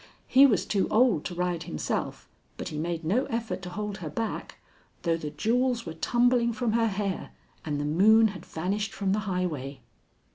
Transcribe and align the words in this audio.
He 0.25 0.47
was 0.47 0.65
too 0.65 0.87
old 0.89 1.23
to 1.25 1.35
ride 1.35 1.61
himself, 1.69 2.27
but 2.57 2.69
he 2.69 2.77
made 2.79 3.05
no 3.05 3.25
effort 3.25 3.61
to 3.61 3.69
hold 3.69 3.97
her 3.97 4.09
back, 4.09 4.57
though 5.03 5.15
the 5.15 5.29
jewels 5.29 5.85
were 5.85 5.93
tumbling 5.93 6.53
from 6.53 6.71
her 6.71 6.87
hair 6.87 7.33
and 7.63 7.79
the 7.79 7.85
moon 7.85 8.29
had 8.29 8.43
vanished 8.43 8.93
from 8.95 9.11
the 9.11 9.19
highway. 9.29 9.81